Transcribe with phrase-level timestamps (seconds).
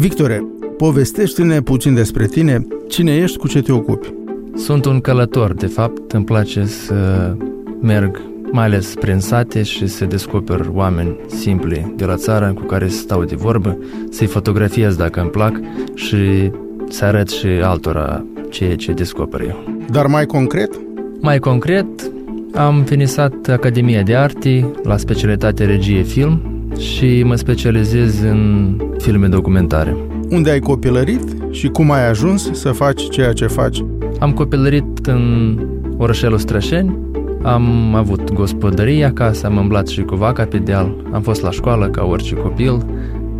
[0.00, 0.44] Victore,
[0.76, 4.12] povestește-ne puțin despre tine, cine ești, cu ce te ocupi.
[4.54, 7.32] Sunt un călător, de fapt, îmi place să
[7.80, 12.88] merg mai ales prin sate și să descoper oameni simpli de la țară cu care
[12.88, 13.78] să stau de vorbă,
[14.10, 15.60] să-i fotografiez dacă îmi plac
[15.94, 16.50] și
[16.88, 19.64] să arăt și altora ceea ce descoper eu.
[19.90, 20.80] Dar mai concret?
[21.20, 22.10] Mai concret,
[22.54, 29.96] am finisat Academia de Arte la specialitate regie film și mă specializez în filme documentare.
[30.30, 33.84] Unde ai copilărit și cum ai ajuns să faci ceea ce faci?
[34.18, 35.56] Am copilărit în
[35.96, 36.98] orășelul Strășeni,
[37.42, 41.88] am avut gospodărie acasă, am îmblat și cu vaca pe deal, am fost la școală
[41.88, 42.84] ca orice copil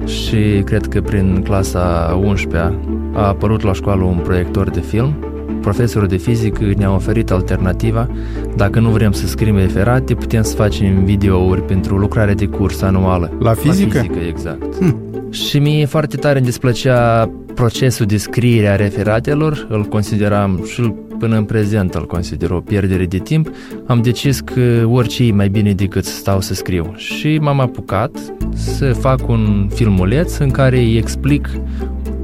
[0.05, 2.79] și cred că prin clasa 11
[3.13, 5.15] a apărut la școală un proiector de film.
[5.61, 8.09] Profesorul de fizică ne-a oferit alternativa,
[8.57, 13.33] dacă nu vrem să scriem referate, putem să facem videouri pentru lucrarea de curs anuală.
[13.39, 13.97] La fizică?
[13.97, 14.75] La fizică, exact.
[14.75, 14.97] Hm.
[15.31, 21.37] Și mie foarte tare îmi displăcea procesul de scriere a referatelor, îl consideram și până
[21.37, 23.51] în prezent îl consider o pierdere de timp,
[23.87, 26.93] am decis că orice e mai bine decât să stau să scriu.
[26.97, 28.11] Și m-am apucat
[28.53, 31.49] să fac un filmuleț în care îi explic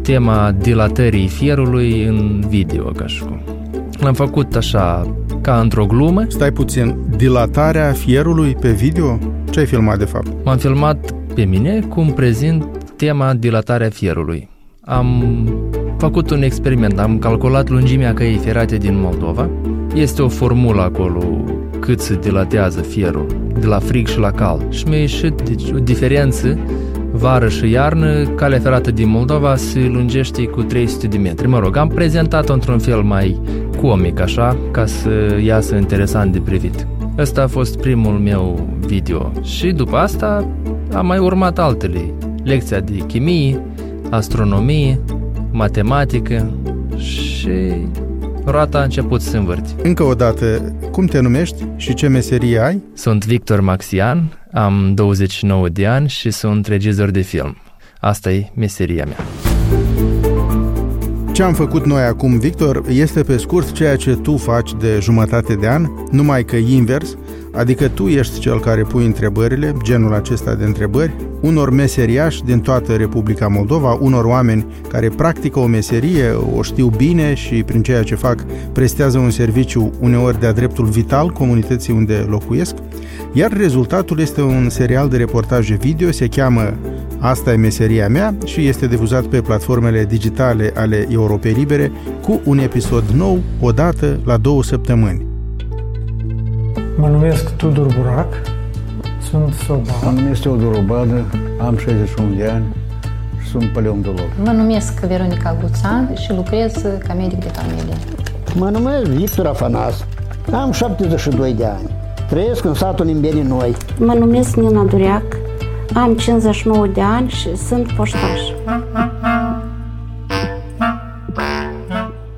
[0.07, 3.41] tema dilatării fierului în video, ca și cum.
[4.01, 6.25] L-am făcut așa, ca într-o glumă.
[6.29, 9.19] Stai puțin, dilatarea fierului pe video?
[9.51, 10.27] Ce ai filmat de fapt?
[10.45, 12.65] M-am filmat pe mine cum prezint
[12.97, 14.49] tema dilatarea fierului.
[14.81, 15.25] Am
[15.99, 19.51] făcut un experiment, am calculat lungimea căii ferate din Moldova.
[19.95, 21.45] Este o formulă acolo
[21.81, 23.27] cât se dilatează fierul,
[23.61, 24.73] de la frig și la cald.
[24.73, 26.59] Și mi-a ieșit deci, o diferență
[27.13, 31.49] vară și iarnă, calea ferată din Moldova se lungește cu 300 de metri.
[31.49, 33.41] Mă rog, am prezentat-o într-un fel mai
[33.81, 35.11] comic, așa, ca să
[35.45, 36.87] iasă interesant de privit.
[37.19, 40.49] Ăsta a fost primul meu video și după asta
[40.93, 42.01] am mai urmat altele.
[42.45, 43.61] Lecția de chimie,
[44.11, 45.01] astronomie,
[45.51, 46.51] matematică
[46.97, 47.51] și
[48.45, 49.75] roata a început să se învârti.
[49.83, 52.83] Încă o dată, cum te numești și ce meserie ai?
[52.95, 57.57] Sunt Victor Maxian, am 29 de ani și sunt regizor de film.
[58.01, 59.17] Asta e meseria mea.
[61.33, 65.55] Ce am făcut noi acum, Victor, este pe scurt ceea ce tu faci de jumătate
[65.55, 67.17] de an, numai că invers,
[67.53, 72.93] adică tu ești cel care pui întrebările, genul acesta de întrebări, unor meseriași din toată
[72.93, 78.15] Republica Moldova, unor oameni care practică o meserie, o știu bine și prin ceea ce
[78.15, 82.75] fac prestează un serviciu uneori de-a dreptul vital comunității unde locuiesc,
[83.37, 86.75] iar rezultatul este un serial de reportaje video, se cheamă
[87.19, 91.93] Asta e meseria mea și este difuzat pe platformele digitale ale Europei Libere
[92.23, 95.27] cu un episod nou odată la două săptămâni.
[96.97, 98.35] Mă numesc Tudor Burac,
[99.31, 99.93] sunt soba.
[100.05, 101.25] Mă numesc Teodor Obadă,
[101.61, 102.65] am 61 de ani
[103.43, 104.27] și sunt paleontolog.
[104.45, 106.73] Mă numesc Veronica Guțan și lucrez
[107.07, 107.95] ca medic de familie.
[108.55, 110.05] Mă numesc Victor Afanas,
[110.53, 111.96] am 72 de ani.
[112.30, 113.76] Trăiesc în satul Nimbeni Noi.
[114.00, 115.24] Mă numesc Nina Dureac,
[115.94, 118.40] am 59 de ani și sunt poștaș.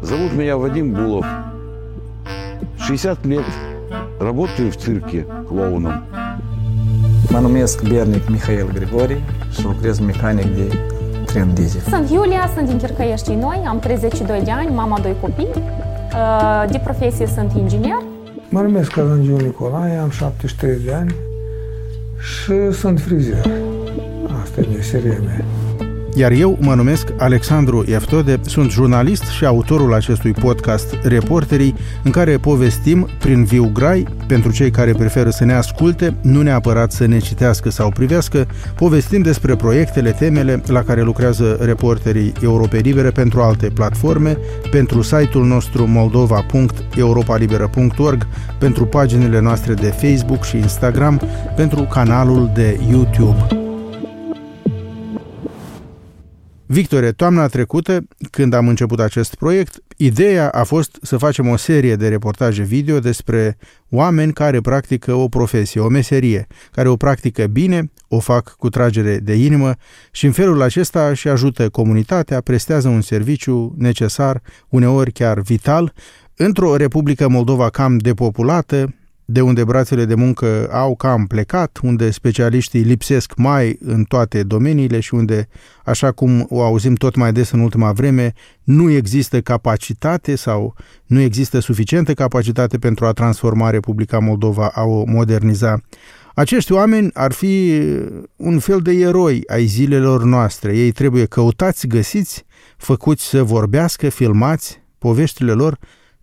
[0.01, 1.25] Зовут меня Вадим Булов.
[2.75, 3.43] 60 лет.
[4.19, 6.03] Работаю в цирке клоуном.
[7.29, 9.21] Mă numesc Bernic Mihail Grigori
[9.51, 10.79] și lucrez mecanic de
[11.25, 11.81] tren diesel.
[11.89, 15.47] Sunt Iulia, sunt din Chircăiești Noi, am 32 de ani, mama doi copii.
[16.69, 18.01] De profesie sunt inginer.
[18.50, 21.14] Mă numesc Călângiu Nicolae, am 73 de ani
[22.18, 23.46] și sunt frizer.
[24.42, 25.44] Asta e meseria mea.
[26.18, 32.36] Iar eu mă numesc Alexandru Eftode, sunt jurnalist și autorul acestui podcast Reporterii, în care
[32.36, 37.18] povestim prin viu grai, pentru cei care preferă să ne asculte, nu neapărat să ne
[37.18, 38.46] citească sau privească,
[38.76, 44.38] povestim despre proiectele, temele la care lucrează reporterii Europei Libere pentru alte platforme,
[44.70, 48.26] pentru site-ul nostru moldova.europalibera.org,
[48.58, 51.20] pentru paginile noastre de Facebook și Instagram,
[51.56, 53.67] pentru canalul de YouTube.
[56.70, 61.96] Victore, toamna trecută, când am început acest proiect, ideea a fost să facem o serie
[61.96, 63.56] de reportaje video despre
[63.88, 69.18] oameni care practică o profesie, o meserie, care o practică bine, o fac cu tragere
[69.18, 69.74] de inimă
[70.10, 75.92] și în felul acesta își ajută comunitatea, prestează un serviciu necesar, uneori chiar vital,
[76.36, 78.94] într-o Republică Moldova cam depopulată,
[79.30, 85.00] de unde brațele de muncă au cam plecat, unde specialiștii lipsesc mai în toate domeniile
[85.00, 85.48] și unde,
[85.84, 88.32] așa cum o auzim tot mai des în ultima vreme,
[88.62, 90.74] nu există capacitate sau
[91.06, 95.80] nu există suficientă capacitate pentru a transforma Republica Moldova, a o moderniza.
[96.34, 97.82] Acești oameni ar fi
[98.36, 100.76] un fel de eroi ai zilelor noastre.
[100.76, 102.44] Ei trebuie căutați, găsiți,
[102.76, 105.78] făcuți să vorbească, filmați, poveștile lor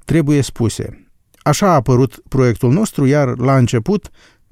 [0.05, 1.04] trebuie spuse.
[1.47, 4.09] Așa a apărut proiectul nostru, iar la început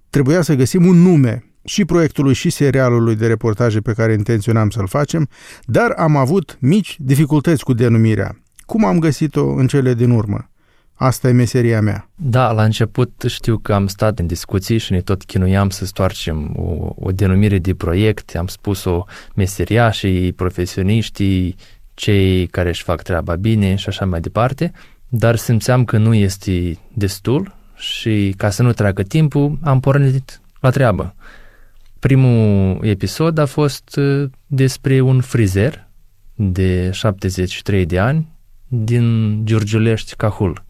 [0.10, 4.88] trebuia să găsim un nume și proiectului și serialului de reportaje pe care intenționam să-l
[4.88, 5.30] facem,
[5.64, 8.42] dar am avut mici dificultăți cu denumirea.
[8.66, 10.50] Cum am găsit-o în cele din urmă?
[10.94, 12.10] Asta e meseria mea.
[12.16, 16.54] Da, la început știu că am stat în discuții și ne tot chinuiam să stoarcem
[16.56, 19.04] o, o denumire de proiect, am spus-o
[19.36, 21.56] meseriașii, profesioniștii,
[21.94, 24.72] cei care își fac treaba bine și așa mai departe,
[25.16, 30.70] dar simțeam că nu este destul și ca să nu treacă timpul, am pornit la
[30.70, 31.16] treabă.
[32.00, 35.88] Primul episod a fost uh, despre un frizer
[36.36, 38.28] de 73 de ani
[38.68, 40.64] din Giurgiulești, Cahul.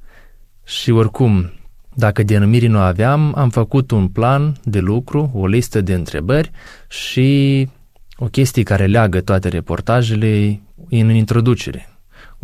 [0.66, 1.52] Și oricum,
[1.94, 6.52] dacă denumiri nu aveam, am făcut un plan de lucru, o listă de întrebări
[6.90, 7.68] și
[8.16, 11.93] o chestie care leagă toate reportajele în introducere.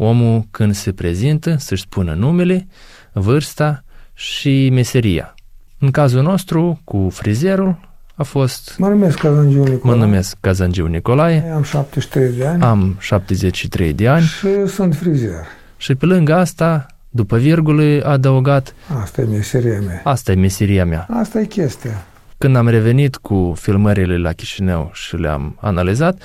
[0.02, 2.68] Omul când se prezintă să-și spună numele,
[3.14, 5.36] vârsta și meseria.
[5.80, 7.80] În cazul nostru, cu frizerul,
[8.16, 8.76] a fost...
[8.78, 9.98] Mă numesc Cazangiu Nicolae.
[9.98, 11.52] Mă numesc Cazangiu Nicolae.
[11.54, 12.64] Am 73 de ani.
[12.64, 14.24] Am 73 de ani.
[14.26, 15.46] Și sunt frizer.
[15.78, 18.76] Și pe lângă asta, după virgulă, a adăugat...
[19.02, 20.02] Asta e meseria mea.
[20.04, 21.08] Asta e meseria mea.
[21.10, 22.06] Asta e chestia.
[22.38, 26.22] Când am revenit cu filmările la Chișinău și le-am analizat,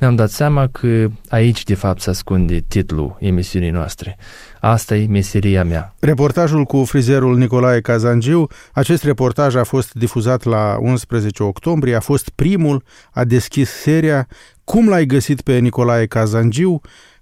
[0.00, 4.16] mi-am dat seama că aici, de fapt, se ascunde titlul emisiunii noastre.
[4.60, 5.94] Asta e meseria mea.
[5.98, 12.28] Reportajul cu frizerul Nicolae Cazangiu, acest reportaj a fost difuzat la 11 octombrie, a fost
[12.28, 12.82] primul,
[13.12, 14.28] a deschis seria.
[14.64, 16.80] Cum l-ai găsit pe Nicolae Cazangiu?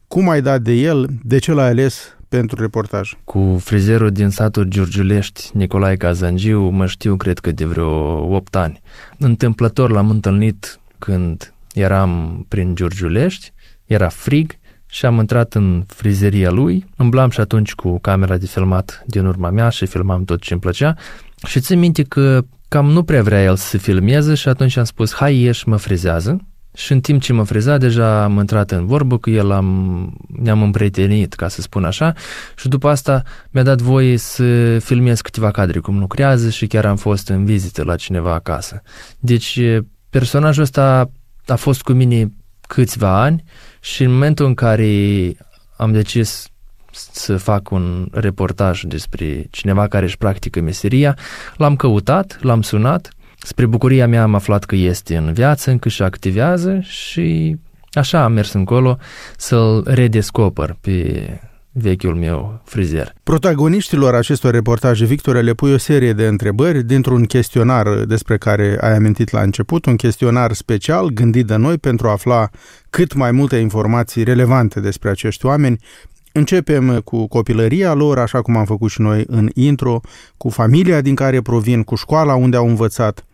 [0.09, 1.09] Cum ai dat de el?
[1.23, 3.13] De ce l-ai ales pentru reportaj?
[3.25, 7.91] Cu frizerul din satul Giurgiulești, Nicolae Cazangiu, mă știu, cred că de vreo
[8.35, 8.81] 8 ani.
[9.19, 13.53] Întâmplător l-am întâlnit când eram prin Giurgiulești,
[13.85, 14.53] era frig
[14.87, 19.51] și am intrat în frizeria lui, îmblam și atunci cu camera de filmat din urma
[19.51, 20.97] mea și filmam tot ce îmi plăcea
[21.47, 25.15] și țin minte că cam nu prea vrea el să filmeze și atunci am spus,
[25.15, 26.41] hai ieși, mă frizează.
[26.75, 30.63] Și în timp ce mă friza, deja am intrat în vorbă cu el, am, ne-am
[30.63, 32.13] împrietenit, ca să spun așa,
[32.57, 36.97] și după asta mi-a dat voie să filmez câteva cadre cum lucrează și chiar am
[36.97, 38.83] fost în vizită la cineva acasă.
[39.19, 39.61] Deci
[40.11, 41.11] personajul ăsta
[41.51, 42.33] a fost cu mine
[42.69, 43.43] câțiva ani
[43.81, 45.33] și în momentul în care
[45.77, 46.49] am decis
[46.93, 51.17] să fac un reportaj despre cineva care își practică meseria,
[51.57, 56.03] l-am căutat, l-am sunat, spre bucuria mea am aflat că este în viață, încă și
[56.03, 57.57] activează și
[57.93, 58.99] așa am mers încolo
[59.37, 61.41] să-l redescoper pe
[61.73, 63.15] vechiul meu frizer.
[63.23, 68.95] Protagoniștilor acestor reportaje, Victor, le pui o serie de întrebări dintr-un chestionar despre care ai
[68.95, 72.51] amintit la început, un chestionar special gândit de noi pentru a afla
[72.91, 75.79] cât mai multe informații relevante despre acești oameni.
[76.33, 80.01] Începem cu copilăria lor, așa cum am făcut și noi în intro,
[80.37, 83.25] cu familia din care provin, cu școala unde au învățat,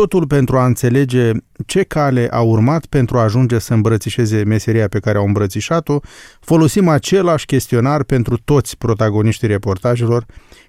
[0.00, 1.30] totul pentru a înțelege
[1.66, 5.98] ce cale a urmat pentru a ajunge să îmbrățișeze meseria pe care au îmbrățișat-o,
[6.40, 10.26] folosim același chestionar pentru toți protagoniștii reportajelor,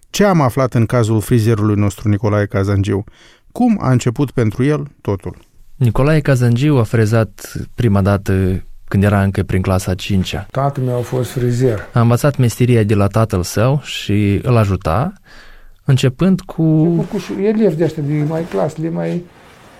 [0.09, 3.03] ce am aflat în cazul frizerului nostru Nicolae Cazangiu,
[3.51, 5.37] cum a început pentru el totul.
[5.75, 10.45] Nicolae Cazangiu a frezat prima dată când era încă prin clasa 5-a.
[10.51, 11.79] Tatăl meu a fost frizer.
[11.93, 15.13] A învățat meseria de la tatăl său și îl ajuta
[15.85, 16.63] Începând cu...
[16.95, 19.23] Cu elevi de ăștia de mai clasele mai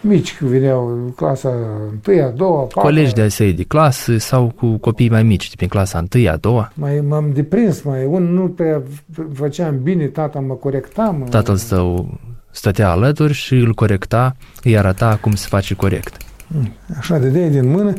[0.02, 1.54] mici, când veneau clasa
[1.92, 2.82] întâia, a doua, patra.
[2.82, 6.72] Colegi de săi de clasă sau cu copii mai mici, din clasa întâia, a doua.
[6.74, 8.82] Mai m-am deprins, mai un nu prea
[9.34, 11.16] făceam bine, tata mă corecta.
[11.20, 11.26] Mă...
[11.30, 12.20] Tatăl său
[12.52, 16.18] stătea alături și îl corecta, îi arăta cum se face corect.
[16.48, 17.94] Mm, așa, de dai din mână,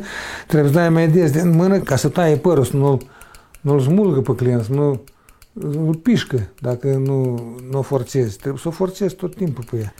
[0.47, 2.97] trebuie să dai mai des din mână ca să taie părul, să nu-l,
[3.61, 5.01] nu-l smulgă pe client, să nu
[5.59, 7.35] îl pișcă dacă nu,
[7.71, 8.37] nu o forțezi.
[8.37, 9.93] Trebuie să o forțezi tot timpul pe ea.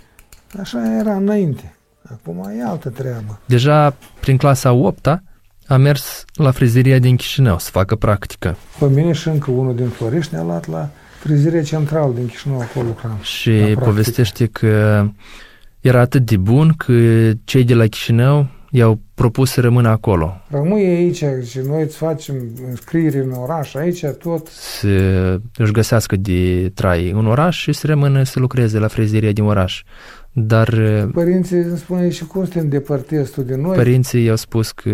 [0.59, 1.75] Așa era înainte.
[2.11, 3.39] Acum e altă treabă.
[3.45, 5.21] Deja prin clasa 8
[5.67, 8.55] a mers la frizeria din Chișinău să facă practică.
[8.79, 12.87] Pe mine și încă unul din Florești ne-a luat la frizeria centrală din Chișinău, acolo
[12.87, 13.17] lucram.
[13.21, 15.05] Și povestește că
[15.79, 16.93] era atât de bun că
[17.43, 20.41] cei de la Chișinău i-au propus să rămână acolo.
[20.49, 22.35] Rămâi aici și noi îți facem
[22.69, 24.47] înscriere în oraș, aici tot.
[24.47, 29.43] Să își găsească de trai în oraș și să rămână să lucreze la frezeria din
[29.43, 29.83] oraș.
[30.31, 30.69] Dar...
[31.13, 33.75] Părinții îmi spune și cum să te îndepărtezi tu de noi?
[33.75, 34.89] Părinții i-au spus că...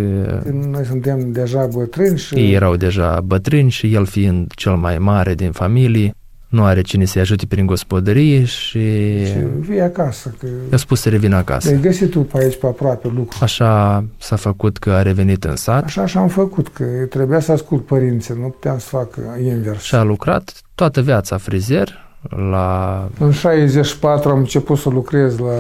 [0.70, 2.36] Noi suntem deja bătrâni și...
[2.36, 6.14] Ei erau deja bătrâni și el fiind cel mai mare din familie,
[6.54, 8.80] nu are cine să-i ajute prin gospodărie și,
[9.26, 11.70] Și vii acasă, că i-a spus să revină acasă.
[11.70, 13.38] ai găsit tu pe aici, pe aproape, lucru.
[13.42, 17.52] Așa s-a făcut că a revenit în sat Așa și am făcut, că trebuia să
[17.52, 19.82] ascult părinții, nu puteam să fac invers.
[19.84, 25.54] și a lucrat toată viața frizer la În 64 am început să lucrez la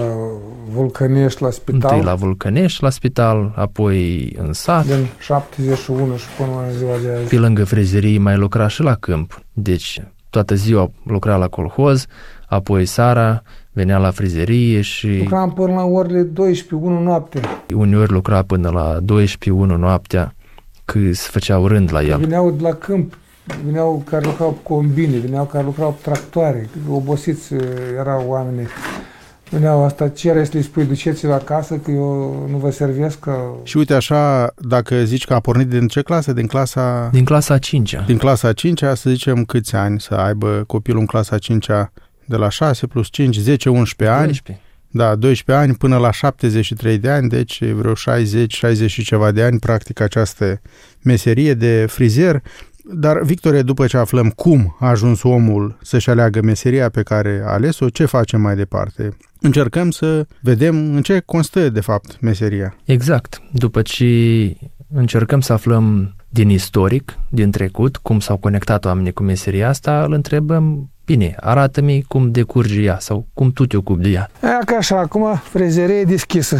[0.73, 1.89] Vulcănești, la spital.
[1.91, 4.85] întâi la Vulcănești, la spital, apoi în sat.
[4.85, 7.29] Din 71 și până la ziua de azi.
[7.29, 9.41] Pe lângă frizerie mai lucra și la câmp.
[9.53, 10.01] Deci
[10.33, 12.05] toată ziua lucra la colhoz,
[12.47, 17.39] apoi seara venea la frizerie și Lucram până la orele 12, 1 noapte.
[17.75, 20.35] uneori lucra până la 12-1 noaptea,
[20.85, 22.19] că se făceau rând la el.
[22.19, 23.17] Veneau de la câmp,
[23.65, 27.61] veneau care lucrau pe combine, veneau care lucrau pe tractoare, obosiți eh,
[27.99, 28.67] erau oamenii.
[29.53, 33.53] Veneau asta, ce are să le spui, duceți-vă acasă că eu nu vă servesc că...
[33.63, 36.33] Și uite așa, dacă zici că a pornit din ce clasă?
[36.33, 37.09] Din clasa...
[37.11, 38.01] Din clasa a 5-a.
[38.05, 41.65] Din clasa a 5 să zicem câți ani să aibă copilul în clasa a 5
[42.25, 43.55] de la 6 plus 5, 10-11 ani.
[44.25, 44.59] 12.
[44.87, 49.43] Da, 12 ani până la 73 de ani, deci vreo 60, 60 și ceva de
[49.43, 50.61] ani practic această
[51.01, 52.41] meserie de frizer.
[52.85, 57.51] Dar, Victorie, după ce aflăm cum a ajuns omul să-și aleagă meseria pe care a
[57.51, 59.17] ales-o, ce facem mai departe?
[59.41, 62.75] Încercăm să vedem în ce constă, de fapt, meseria.
[62.85, 63.41] Exact.
[63.51, 64.05] După ce
[64.93, 70.13] încercăm să aflăm din istoric, din trecut, cum s-au conectat oamenii cu meseria asta, îl
[70.13, 74.29] întrebăm, bine, arată-mi cum decurge ea sau cum tu te ocupi de ea.
[74.41, 76.57] Aia ca așa, acum frezerie e deschisă.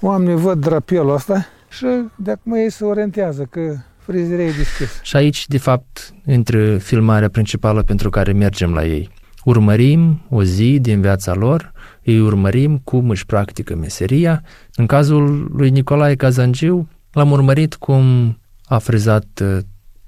[0.00, 3.76] Oamenii văd drapelul ăsta și de acum ei se orientează că
[4.10, 5.00] frezerie e deschisă.
[5.02, 9.08] Și aici, de fapt, intră filmarea principală pentru care mergem la ei.
[9.44, 11.72] Urmărim o zi din viața lor,
[12.04, 14.42] îi urmărim cum își practică meseria.
[14.74, 19.58] În cazul lui Nicolae Cazangiu, l-am urmărit cum a frezat uh,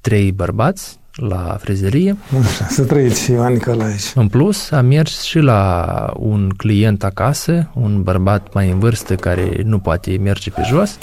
[0.01, 2.17] trei bărbați la frezerie.
[2.43, 4.13] Așa, să trăiți, Ioan Nicolaevici.
[4.15, 9.61] În plus, am mers și la un client acasă, un bărbat mai în vârstă care
[9.65, 10.99] nu poate merge pe jos.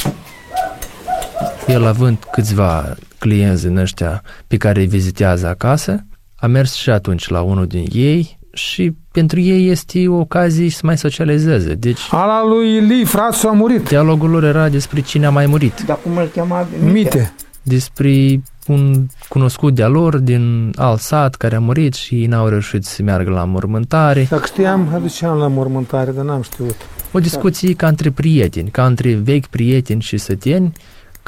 [1.68, 6.06] El având câțiva clienți din ăștia pe care îi vizitează acasă,
[6.36, 10.80] a mers și atunci la unul din ei și pentru ei este o ocazie să
[10.84, 11.74] mai socializeze.
[11.74, 13.88] Deci, Ala lui Ili, fratul a murit.
[13.88, 16.68] dialogul lor era despre cine a mai murit, Dar cum îl chema?
[16.92, 17.34] Mite.
[17.64, 23.04] despre un cunoscut de-a lor din alt sat care a murit și n-au reușit să
[23.04, 24.28] meargă la mormântare.
[24.30, 26.76] Dacă știam, aduceam la mormântare, dar n-am știut.
[27.12, 30.72] O discuție ca între prieteni, ca între vechi prieteni și săteni,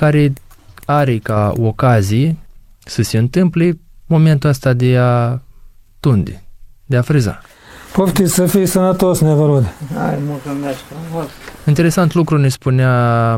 [0.01, 0.33] care
[0.85, 2.37] are ca ocazie
[2.85, 5.39] să se întâmple momentul ăsta de a
[5.99, 6.43] tunde,
[6.85, 7.41] de a freza.
[7.93, 9.73] Poftiți să fii sănătos, nevorod.
[9.95, 11.25] Hai, mulțumesc frumos.
[11.65, 13.33] Interesant lucru ne spunea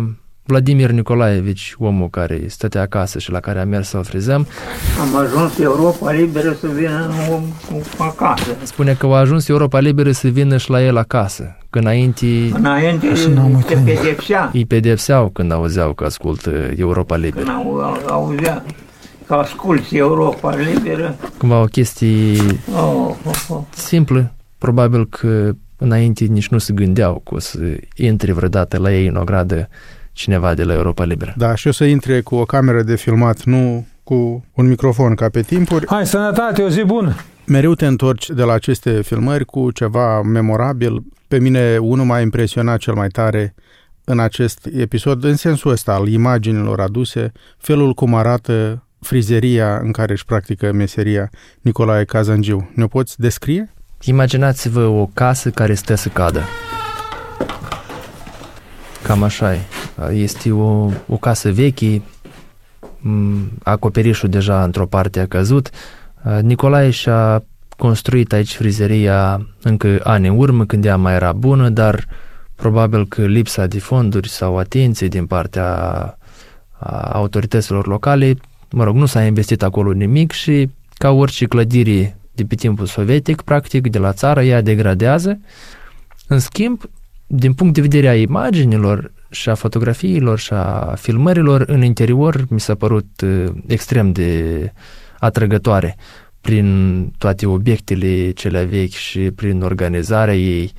[0.45, 4.47] Vladimir Nicolaevici, omul care stătea acasă și la care am mers să o frezăm,
[5.01, 8.55] Am ajuns Europa liberă să vină om cu acasă.
[8.63, 13.07] spune că a ajuns Europa Liberă să vină și la el acasă, că înainte Înainte
[13.07, 13.83] n-am se uitat.
[13.83, 14.49] pedepsea.
[14.53, 17.51] îi pedepseau când auzeau că ascultă Europa Când Liberă.
[17.51, 18.63] au, au, auzea
[19.27, 21.15] că asculti Europa liberă.
[21.37, 22.37] Cumva o chestie
[22.75, 23.59] Oh, oh, oh.
[23.75, 27.57] simplă, probabil că înainte nici nu se gândeau că o să
[27.95, 29.69] intre vreodată la ei în o gradă
[30.13, 31.33] cineva de la Europa Liberă.
[31.37, 35.29] Da, și o să intre cu o cameră de filmat, nu cu un microfon ca
[35.29, 35.85] pe timpuri.
[35.87, 37.15] Hai, sănătate, o zi bună!
[37.45, 41.03] Mereu te întorci de la aceste filmări cu ceva memorabil.
[41.27, 43.55] Pe mine unul m-a impresionat cel mai tare
[44.03, 50.11] în acest episod, în sensul ăsta al imaginilor aduse, felul cum arată frizeria în care
[50.11, 51.29] își practică meseria
[51.61, 52.71] Nicolae Cazangiu.
[52.75, 53.73] Ne-o poți descrie?
[54.01, 56.41] Imaginați-vă o casă care stă să cadă.
[59.03, 59.59] Cam așa e.
[60.11, 62.01] Este o, o casă veche,
[62.99, 65.69] m, acoperișul deja într-o parte a căzut.
[66.41, 67.43] Nicolae și-a
[67.77, 72.05] construit aici frizeria încă ani în urmă, când ea mai era bună, dar
[72.55, 75.65] probabil că lipsa de fonduri sau atenție din partea
[76.79, 78.35] a autorităților locale,
[78.71, 83.41] mă rog, nu s-a investit acolo nimic și ca orice clădire de pe timpul sovietic,
[83.41, 85.39] practic, de la țară, ea degradează.
[86.27, 86.81] În schimb,
[87.35, 92.59] din punct de vedere a imaginilor și a fotografiilor și a filmărilor, în interior mi
[92.59, 94.71] s-a părut uh, extrem de
[95.19, 95.97] atrăgătoare
[96.41, 100.71] prin toate obiectele cele vechi și prin organizarea ei.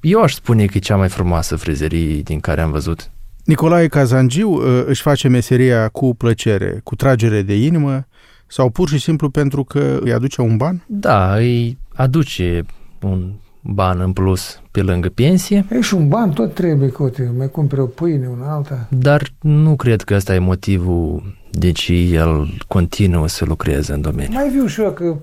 [0.00, 3.10] Eu aș spune că e cea mai frumoasă frizerie din care am văzut.
[3.44, 8.06] Nicolae Cazangiu uh, își face meseria cu plăcere, cu tragere de inimă
[8.46, 10.84] sau pur și simplu pentru că îi aduce un ban?
[10.86, 12.62] Da, îi aduce
[13.00, 13.32] un
[13.64, 17.80] ban în plus pe lângă pensie, E și un ban, tot trebuie, cote, mai cumpere
[17.80, 18.86] o pâine, una alta.
[18.88, 21.22] dar nu cred că ăsta e motivul
[21.58, 24.32] Deci el continuă să lucreze în domeniu.
[24.32, 25.16] Mai viu și eu că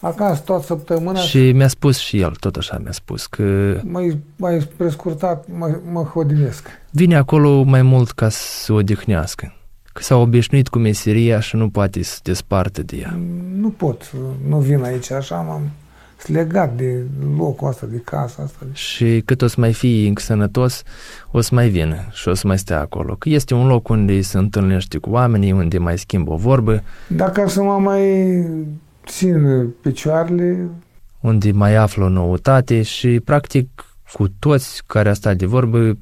[0.00, 1.18] acasă toată săptămâna...
[1.18, 3.76] Și mi-a spus și el, tot așa mi-a spus, că...
[3.84, 6.68] Mai, mai prescurtat, mă, mă hodinesc.
[6.90, 9.54] Vine acolo mai mult ca să se odihnească.
[9.92, 13.18] Că s-a obișnuit cu meseria și nu poate să desparte de ea.
[13.54, 14.12] Nu pot,
[14.48, 15.70] nu vin aici așa, m-am
[16.26, 17.04] legat de
[17.36, 18.66] locul ăsta, de casa asta.
[18.72, 20.82] Și cât o să mai fii sănătos,
[21.30, 23.14] o să mai vină și o să mai stea acolo.
[23.14, 26.82] Că este un loc unde se întâlnește cu oamenii, unde mai schimbă o vorbă.
[27.08, 28.44] Dacă să mă mai
[29.06, 30.68] țin picioarele...
[31.20, 33.68] Unde mai află o noutate și, practic,
[34.12, 35.98] cu toți care a stat de vorbă,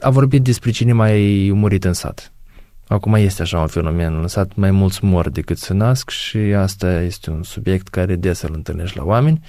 [0.00, 2.32] a vorbit despre cine mai murit în sat.
[2.88, 7.02] Acum este așa un fenomen, în sat mai mulți mor decât se nasc și asta
[7.02, 9.40] este un subiect care des îl întâlnești la oameni.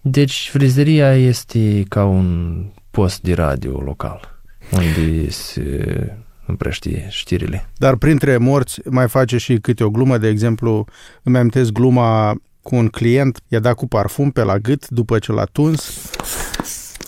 [0.00, 4.38] Deci frizeria este ca un post de radio local,
[4.72, 6.12] unde se
[6.46, 7.68] împrăștie știrile.
[7.76, 10.84] Dar printre morți mai face și câte o glumă, de exemplu,
[11.22, 15.32] îmi amintesc gluma cu un client, i-a dat cu parfum pe la gât după ce
[15.32, 16.10] l-a tuns,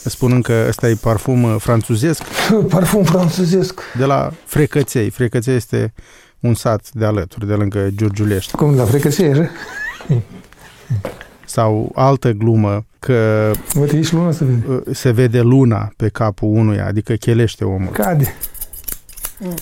[0.04, 2.23] spunând că ăsta e parfum uh, franțuzesc.
[2.75, 3.80] Parfum franțuzesc.
[3.99, 5.11] De la Frecăței.
[5.11, 5.92] Frecăței este
[6.40, 8.57] un sat de alături, de lângă Giurgiulești.
[8.57, 9.50] Cum la Frecăței, așa?
[11.47, 14.66] Sau altă glumă că Uite, ești luna să vede.
[14.69, 17.92] Uh, se vede luna pe capul unuia, adică chelește omul.
[17.92, 18.35] Cade.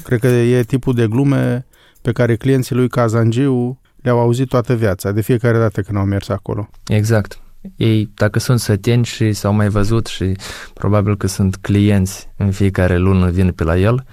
[0.04, 1.66] Cred că e tipul de glume
[2.02, 6.28] pe care clienții lui Kazangiu le-au auzit toată viața, de fiecare dată când au mers
[6.28, 6.68] acolo.
[6.86, 7.40] Exact.
[7.76, 10.36] Ei, dacă sunt săteni și s-au mai văzut și
[10.74, 14.04] probabil că sunt clienți în fiecare lună vin pe la el,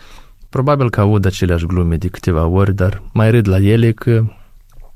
[0.49, 4.23] probabil că aud aceleași glume de câteva ori, dar mai râd la ele că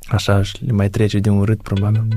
[0.08, 2.08] așa le mai trece de un râd probabil.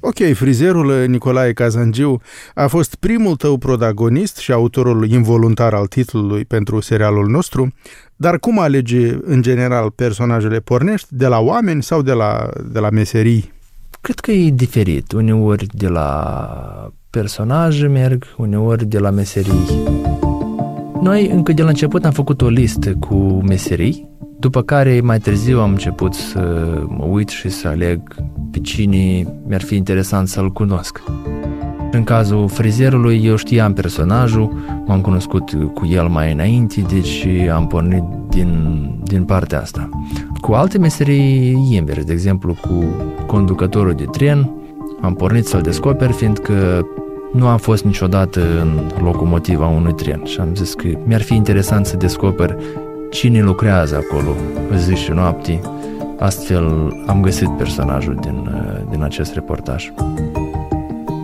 [0.00, 2.20] Ok, frizerul Nicolae Kazangiu
[2.54, 7.72] a fost primul tău protagonist și autorul involuntar al titlului pentru serialul nostru,
[8.20, 10.58] dar cum alege în general personajele?
[10.58, 13.52] Pornești de la oameni sau de la, de la meserii?
[14.00, 15.12] Cred că e diferit.
[15.12, 19.68] Uneori de la personaje merg, uneori de la meserii.
[21.02, 23.14] Noi încă de la început am făcut o listă cu
[23.48, 28.14] meserii, după care mai târziu am început să mă uit și să aleg
[28.50, 31.02] pe cine mi-ar fi interesant să-l cunosc.
[31.90, 34.52] În cazul frizerului, eu știam personajul,
[34.86, 39.88] m-am cunoscut cu el mai înainte, deci am pornit din, din partea asta.
[40.40, 42.84] Cu alte meserii invers, de exemplu cu
[43.26, 44.50] conducătorul de tren,
[45.00, 46.86] am pornit să-l descoper, fiindcă
[47.32, 51.86] nu am fost niciodată în locomotiva unui tren și am zis că mi-ar fi interesant
[51.86, 52.56] să descoper
[53.10, 54.30] cine lucrează acolo
[54.76, 55.60] zi și noapte.
[56.18, 58.50] Astfel am găsit personajul din,
[58.90, 59.90] din acest reportaj.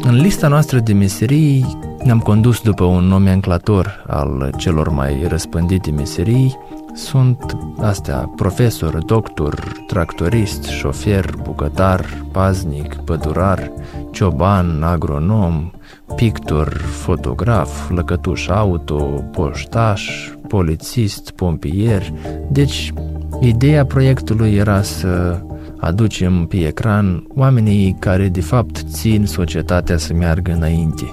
[0.06, 6.58] În lista noastră de meserii ne-am condus după un nomenclator al celor mai răspândite meserii.
[6.94, 13.72] Sunt astea profesor, doctor, tractorist, șofer, bucătar, paznic, pădurar,
[14.10, 15.70] cioban, agronom,
[16.16, 22.12] pictor, fotograf, lăcătuș auto, poștaș, polițist, pompier.
[22.48, 22.92] Deci,
[23.40, 25.40] ideea proiectului era să
[25.84, 31.04] aducem pe ecran oamenii care de fapt țin societatea să meargă înainte.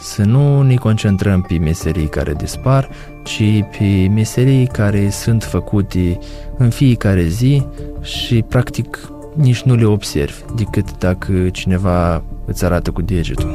[0.00, 2.88] Să nu ne concentrăm pe meserii care dispar,
[3.24, 3.42] ci
[3.78, 6.18] pe meserii care sunt făcute
[6.56, 7.66] în fiecare zi
[8.02, 13.52] și practic nici nu le observi decât dacă cineva îți arată cu degetul.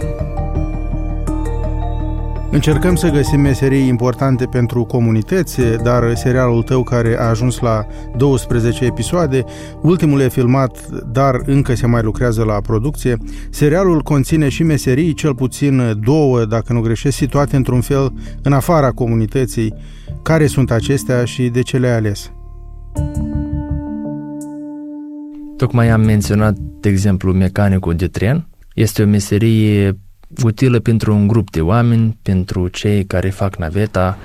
[2.55, 7.85] Încercăm să găsim meserii importante pentru comunități, dar serialul tău care a ajuns la
[8.17, 9.43] 12 episoade,
[9.81, 13.17] ultimul e filmat, dar încă se mai lucrează la producție.
[13.49, 18.91] Serialul conține și meserii, cel puțin două, dacă nu greșesc, situate într-un fel în afara
[18.91, 19.73] comunității.
[20.21, 22.31] Care sunt acestea și de ce le-ai ales?
[25.57, 28.47] Tocmai am menționat, de exemplu, mecanicul de tren.
[28.73, 29.99] Este o meserie
[30.43, 34.17] utilă pentru un grup de oameni, pentru cei care fac naveta.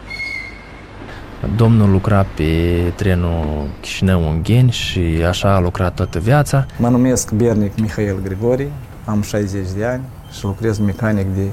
[1.57, 2.53] Domnul lucra pe
[2.97, 6.67] trenul Chișinău-Ungheni și așa a lucrat toată viața.
[6.79, 8.69] Mă numesc Bernic Mihail Grigori,
[9.05, 11.47] am 60 de ani și lucrez mecanic de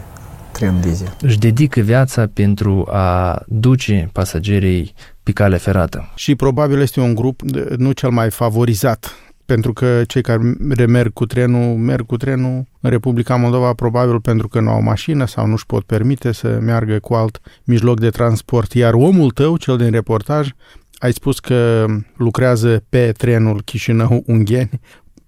[0.51, 1.15] tren diesel.
[1.21, 4.93] Își dedică viața pentru a duce pasagerii
[5.23, 6.11] pe calea ferată.
[6.15, 7.41] Și probabil este un grup
[7.77, 9.15] nu cel mai favorizat
[9.47, 10.55] pentru că cei care
[10.87, 15.25] merg cu trenul, merg cu trenul în Republica Moldova probabil pentru că nu au mașină
[15.25, 18.73] sau nu își pot permite să meargă cu alt mijloc de transport.
[18.73, 20.49] Iar omul tău, cel din reportaj,
[20.97, 21.85] ai spus că
[22.17, 24.79] lucrează pe trenul Chișinău-Ungheni,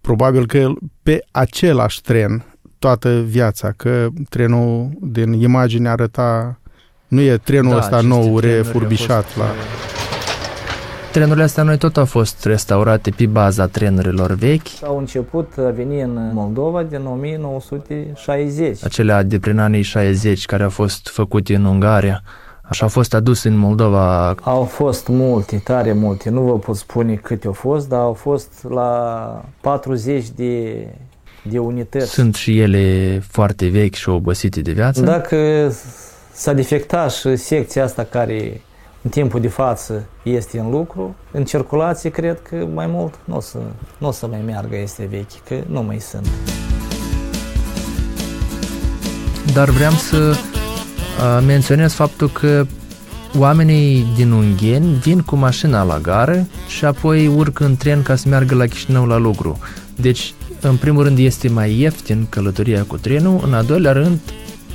[0.01, 0.71] probabil că
[1.03, 2.45] pe același tren
[2.79, 6.59] toată viața, că trenul din imagine arăta,
[7.07, 9.45] nu e trenul Da, ăsta aceste nou, trenuri au refurbișat fost, la...
[11.11, 16.01] Trenurile astea noi tot au fost restaurate pe baza trenurilor vechi, Au început a veni
[16.01, 18.83] în Moldova din 1960.
[18.83, 22.21] acelea de prin anii 60 care au fost făcute în Ungaria.
[22.61, 24.35] Așa au fost adus în Moldova.
[24.43, 26.29] Au fost multe, tare multe.
[26.29, 30.85] Nu vă pot spune câte au fost, dar au fost la 40 de,
[31.41, 32.11] de unități.
[32.11, 35.01] Sunt și ele foarte vechi și obosite de viață.
[35.01, 35.71] Dacă
[36.31, 38.61] s-a defectat și secția asta care
[39.01, 43.39] în timpul de față este în lucru, în circulație cred că mai mult nu o
[43.39, 43.57] să,
[43.97, 46.27] nu o să mai meargă este vechi, că nu mai sunt.
[49.53, 52.65] Dar vreau să uh, menționez faptul că
[53.37, 58.27] oamenii din Ungheni vin cu mașina la gară și apoi urcă în tren ca să
[58.27, 59.57] meargă la Chișinău la lucru.
[59.95, 64.19] Deci, în primul rând, este mai ieftin călătoria cu trenul, în al doilea rând,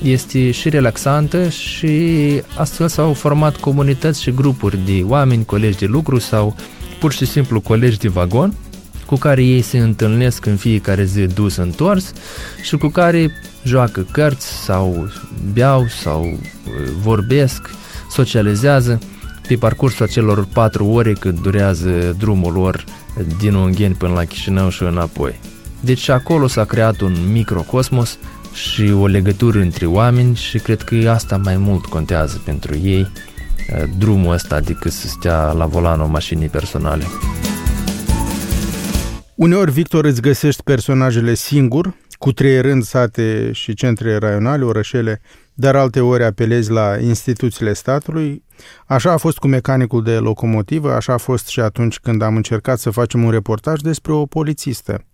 [0.03, 2.21] este și relaxantă și
[2.57, 6.57] astfel s-au format comunități și grupuri de oameni, colegi de lucru sau
[7.01, 8.55] pur și simplu colegi de vagon
[9.07, 12.13] cu care ei se întâlnesc în fiecare zi dus întors
[12.63, 13.31] și cu care
[13.65, 15.11] joacă cărți sau
[15.53, 16.39] beau sau uh,
[17.03, 17.71] vorbesc,
[18.11, 18.99] socializează
[19.49, 22.85] pe parcursul acelor patru ore cât durează drumul lor
[23.39, 25.41] din Ungheni până la Chișinău și înapoi.
[25.81, 28.19] Deci acolo s-a creat un microcosmos
[28.55, 33.83] și o legătură între oameni și cred că asta mai mult contează pentru ei, uh,
[33.99, 37.05] drumul ăsta decât să stea la volanul mașinii personale.
[39.35, 45.21] Uneori, Victor, îți găsești personajele singur, cu treierând sate și centre raionale, orășele,
[45.55, 48.45] dar alte ori apelezi la instituțiile statului.
[48.87, 52.79] Așa a fost cu mecanicul de locomotivă, așa a fost și atunci când am încercat
[52.79, 55.05] să facem un reportaj despre o polițistă.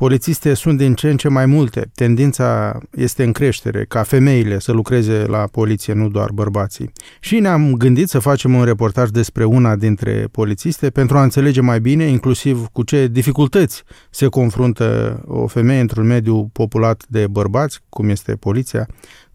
[0.00, 1.90] Polițiste sunt din ce în ce mai multe.
[1.94, 6.92] Tendința este în creștere, ca femeile să lucreze la poliție, nu doar bărbații.
[7.20, 11.80] Și ne-am gândit să facem un reportaj despre una dintre polițiste pentru a înțelege mai
[11.80, 18.08] bine, inclusiv cu ce dificultăți se confruntă o femeie într-un mediu populat de bărbați, cum
[18.08, 18.86] este poliția,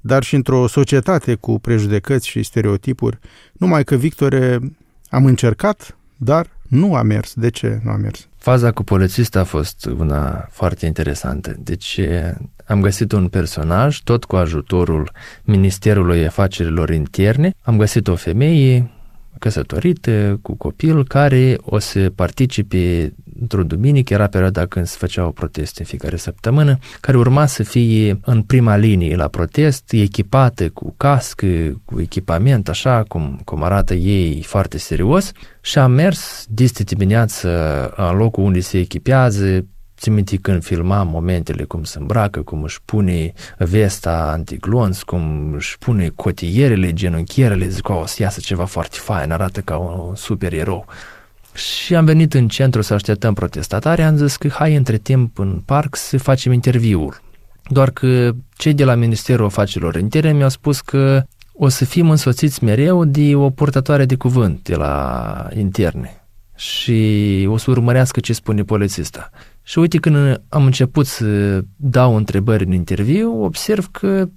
[0.01, 3.19] dar și într-o societate cu prejudecăți și stereotipuri.
[3.53, 4.59] Numai că, Victore,
[5.09, 7.33] am încercat, dar nu a mers.
[7.33, 8.27] De ce nu a mers?
[8.45, 11.55] Faza cu polițist a fost una foarte interesantă.
[11.59, 11.99] Deci
[12.65, 15.11] am găsit un personaj, tot cu ajutorul
[15.43, 17.53] Ministerului Afacerilor Interne.
[17.61, 18.91] Am găsit o femeie
[19.39, 25.79] căsătorită, cu copil, care o să participe într-o duminică, era perioada când se făceau proteste
[25.79, 31.47] în fiecare săptămână, care urma să fie în prima linie la protest, echipată cu cască,
[31.85, 37.49] cu echipament, așa cum, cum arată ei foarte serios, și a mers dis dimineață
[37.95, 39.65] în locul unde se echipează,
[39.97, 45.77] Țin minte când filmam momentele cum se îmbracă, cum își pune vesta antiglonț, cum își
[45.77, 50.85] pune cotierele, genunchierele, zic, o să iasă ceva foarte fain, arată ca un super erou.
[51.53, 55.61] Și am venit în centru să așteptăm protestatari, am zis că hai între timp în
[55.65, 57.21] parc să facem interviul.
[57.69, 62.63] Doar că cei de la Ministerul Afacerilor Interne mi-au spus că o să fim însoțiți
[62.63, 68.63] mereu de o purtătoare de cuvânt de la interne și o să urmărească ce spune
[68.63, 69.29] polițista.
[69.67, 74.29] Și uite, când am început să dau întrebări în interviu, observ că,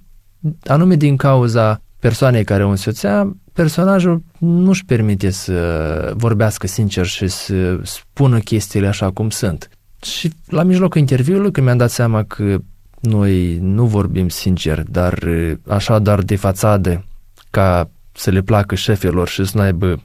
[0.65, 7.79] anume din cauza persoanei care o însoțea, personajul nu-și permite să vorbească sincer și să
[7.83, 9.69] spună chestiile așa cum sunt.
[10.01, 12.57] Și la mijlocul interviului, când mi-am dat seama că
[12.99, 15.23] noi nu vorbim sincer, dar
[15.67, 17.05] așa doar de fațadă,
[17.49, 20.01] ca să le placă șefilor și să n-aibă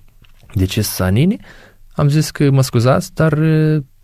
[0.55, 1.41] de ce să sanini,
[1.93, 3.39] am zis că mă scuzați, dar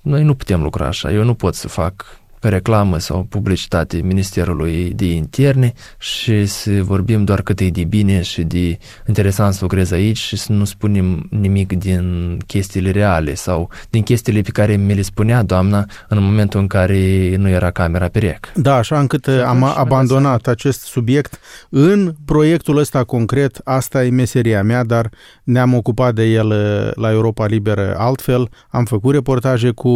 [0.01, 1.13] noi nu putem lucra așa.
[1.13, 7.43] Eu nu pot să fac reclamă sau publicitate Ministerului de Interne și să vorbim doar
[7.43, 11.73] cât e de bine și de interesant să lucrez aici și să nu spunem nimic
[11.73, 16.67] din chestiile reale sau din chestiile pe care mi le spunea doamna în momentul în
[16.67, 18.53] care nu era camera pe rec.
[18.55, 24.85] Da, așa încât am abandonat acest subiect în proiectul ăsta concret, asta e meseria mea,
[24.85, 25.11] dar
[25.45, 26.49] ne-am ocupat de el
[26.95, 27.95] la Europa Liberă.
[27.99, 29.91] Altfel, am făcut reportaje cu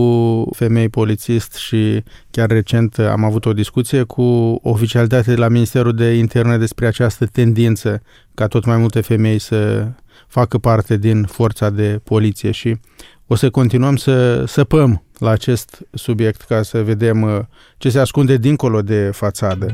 [0.56, 2.02] femei polițist și
[2.36, 4.22] Chiar recent am avut o discuție cu
[4.62, 8.02] oficialitatea de la Ministerul de Interne despre această tendință
[8.34, 9.88] ca tot mai multe femei să
[10.28, 12.76] facă parte din forța de poliție și
[13.26, 17.38] o să continuăm să săpăm la acest subiect ca să vedem uh,
[17.78, 19.66] ce se ascunde dincolo de fațadă.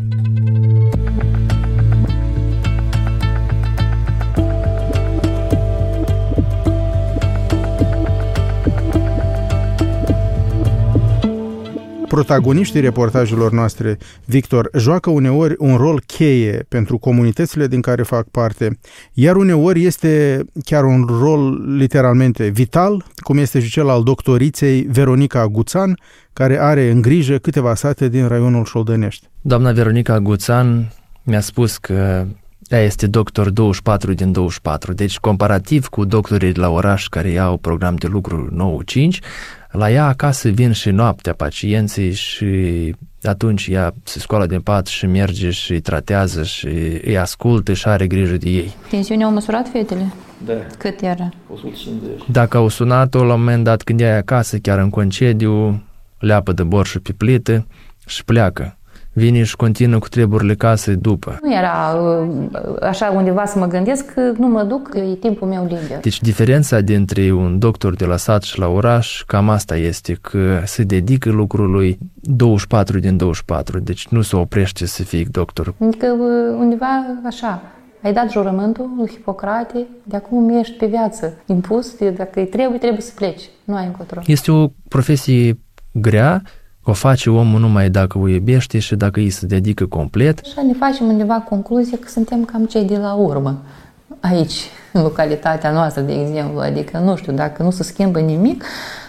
[12.10, 18.78] Protagoniștii reportajelor noastre, Victor, joacă uneori un rol cheie pentru comunitățile din care fac parte,
[19.12, 25.46] iar uneori este chiar un rol literalmente vital, cum este și cel al doctoriței Veronica
[25.46, 25.98] Guțan,
[26.32, 29.26] care are în grijă câteva sate din raionul Șoldănești.
[29.40, 30.92] Doamna Veronica Guțan
[31.22, 32.26] mi-a spus că
[32.68, 37.56] ea este doctor 24 din 24, deci comparativ cu doctorii de la oraș care iau
[37.56, 38.48] program de lucru
[38.84, 39.18] 9-5,
[39.70, 42.46] la ea acasă vin și noaptea pacienții și
[43.22, 46.66] atunci ea se scoală din pat și merge și îi tratează și
[47.04, 48.76] îi ascultă și are grijă de ei.
[48.90, 50.12] Tensiunea au măsurat fetele?
[50.44, 50.52] Da.
[50.78, 51.28] Cât era?
[51.52, 52.20] 150.
[52.30, 55.82] Dacă au sunat-o la un moment dat când e acasă, chiar în concediu,
[56.18, 57.66] leapă de borșul pe plită
[58.06, 58.78] și pleacă.
[59.12, 61.38] Vine și continuă cu treburile casei după.
[61.42, 62.28] Nu era uh,
[62.82, 66.00] așa undeva să mă gândesc că nu mă duc, că e timpul meu liber.
[66.00, 70.60] Deci diferența dintre un doctor de la sat și la oraș, cam asta este, că
[70.64, 75.74] se dedică lucrului 24 din 24, deci nu se oprește să fie doctor.
[75.80, 77.62] Adică uh, undeva așa,
[78.02, 82.78] ai dat jurământul lui Hipocrate, de acum ești pe viață impus, de dacă îi trebuie,
[82.78, 84.20] trebuie să pleci, nu ai încotro.
[84.26, 85.58] Este o profesie
[85.92, 86.42] grea,
[86.82, 90.40] o face omul numai dacă o iubește și dacă îi se dedică complet.
[90.44, 93.62] Așa ne facem undeva concluzia că suntem cam cei de la urmă.
[94.20, 94.54] Aici,
[94.92, 98.64] în localitatea noastră, de exemplu, adică nu știu, dacă nu se schimbă nimic,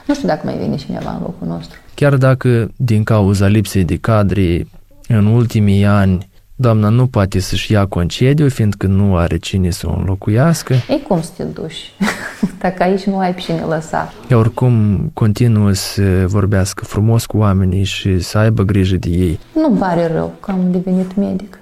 [0.06, 1.78] nu știu dacă mai vine cineva în locul nostru.
[1.94, 4.68] Chiar dacă, din cauza lipsei de cadre,
[5.08, 9.94] în ultimii ani, doamna nu poate să-și ia concediu, fiindcă nu are cine să o
[9.98, 10.74] înlocuiască.
[10.90, 11.92] Ei, cum să te duci?
[12.62, 14.14] dacă aici nu ai pe cine lăsa.
[14.30, 14.74] Ea oricum
[15.14, 19.40] continuă să vorbească frumos cu oamenii și să aibă grijă de ei.
[19.54, 21.60] Nu-mi pare rău că am devenit medic.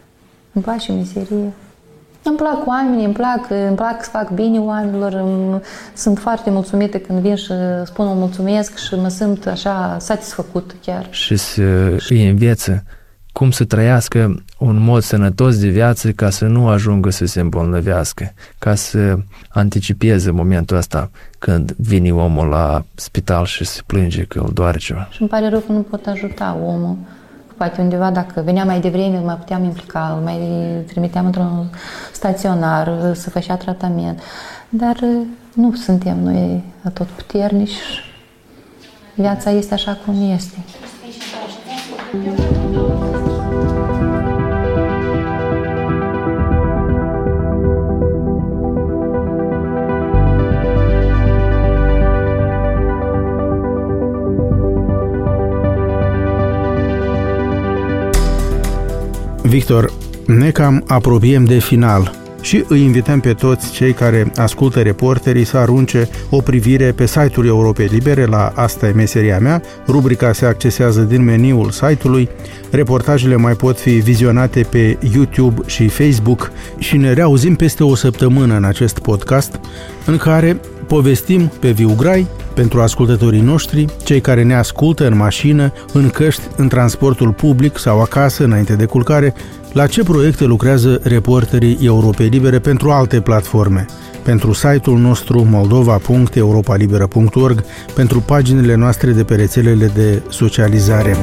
[0.54, 1.54] Îmi place meserie.
[2.24, 5.62] Îmi plac oamenii, îmi plac, îmi plac să fac bine oamenilor, îmi,
[5.94, 7.52] sunt foarte mulțumită când vin și
[7.86, 11.08] spun o mulțumesc și mă simt așa satisfăcut chiar.
[11.10, 11.62] Și să
[12.10, 12.84] îi înveță
[13.32, 18.34] cum să trăiască un mod sănătos de viață ca să nu ajungă să se îmbolnăvească,
[18.58, 19.18] ca să
[19.50, 25.08] anticipeze momentul ăsta când vine omul la spital și se plânge că îl doare ceva.
[25.12, 26.98] Și îmi pare rău că nu pot ajuta omul.
[27.58, 30.40] Poate undeva, dacă venea mai devreme, mai puteam implica, îl mai
[30.88, 31.70] trimiteam într-un
[32.14, 34.22] staționar să făcea tratament.
[34.70, 35.00] Dar
[35.54, 36.64] nu suntem noi
[36.94, 37.78] tot puternici.
[39.16, 40.58] Viața este așa cum este.
[59.60, 59.92] Victor,
[60.26, 65.58] ne cam apropiem de final și îi invităm pe toți cei care ascultă reporterii să
[65.58, 69.62] arunce o privire pe site-ul Europei Libere la Asta e meseria mea.
[69.88, 72.30] Rubrica se accesează din meniul site-ului.
[72.72, 78.56] Reportajele mai pot fi vizionate pe YouTube și Facebook și ne reauzim peste o săptămână
[78.56, 79.60] în acest podcast
[80.06, 82.28] în care povestim pe viu grai
[82.60, 88.02] pentru ascultătorii noștri, cei care ne ascultă în mașină, în căști, în transportul public sau
[88.02, 89.34] acasă înainte de culcare,
[89.74, 93.86] la ce proiecte lucrează reporterii Europei Libere pentru alte platforme,
[94.24, 97.64] pentru site-ul nostru moldova.europalibera.org,
[97.96, 101.18] pentru paginile noastre de pe rețelele de socializare.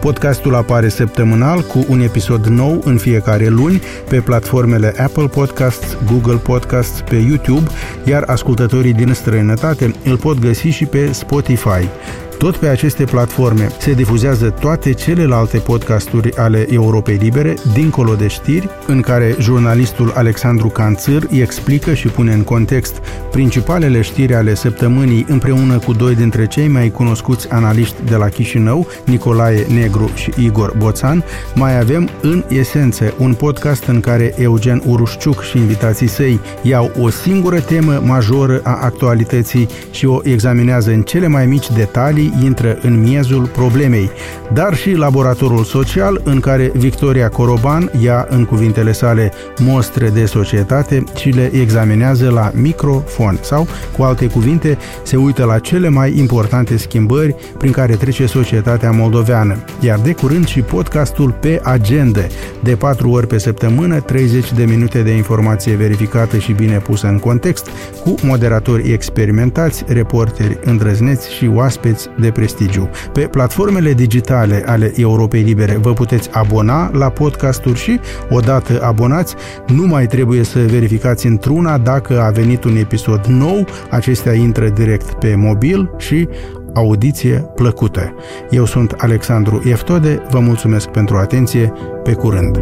[0.00, 6.36] Podcastul apare săptămânal cu un episod nou în fiecare luni pe platformele Apple Podcasts, Google
[6.36, 7.70] Podcasts, pe YouTube,
[8.04, 11.88] iar ascultătorii din străinătate îl pot găsi și pe Spotify.
[12.38, 18.68] Tot pe aceste platforme se difuzează toate celelalte podcasturi ale Europei Libere, dincolo de știri,
[18.86, 22.96] în care jurnalistul Alexandru Canțâr îi explică și pune în context
[23.30, 28.86] principalele știri ale săptămânii împreună cu doi dintre cei mai cunoscuți analiști de la Chișinău,
[29.04, 31.24] Nicolae Negru și Igor Boțan,
[31.54, 37.10] mai avem în esență un podcast în care Eugen Urușciuc și invitații săi iau o
[37.10, 43.00] singură temă majoră a actualității și o examinează în cele mai mici detalii intră în
[43.00, 44.10] miezul problemei,
[44.52, 51.04] dar și laboratorul social în care Victoria Coroban ia în cuvintele sale mostre de societate
[51.16, 56.76] și le examinează la microfon sau, cu alte cuvinte, se uită la cele mai importante
[56.76, 59.56] schimbări prin care trece societatea moldoveană.
[59.80, 62.20] Iar de curând și podcastul pe agenda,
[62.62, 67.18] de 4 ori pe săptămână, 30 de minute de informație verificată și bine pusă în
[67.18, 67.70] context,
[68.04, 72.88] cu moderatori experimentați, reporteri îndrăzneți și oaspeți de prestigiu.
[73.12, 78.00] Pe platformele digitale ale Europei Libere vă puteți abona la podcasturi și,
[78.30, 79.34] odată abonați,
[79.66, 85.12] nu mai trebuie să verificați într-una dacă a venit un episod nou, acestea intră direct
[85.12, 86.28] pe mobil și
[86.74, 88.14] audiție plăcută.
[88.50, 92.60] Eu sunt Alexandru Eftode, vă mulțumesc pentru atenție, pe curând!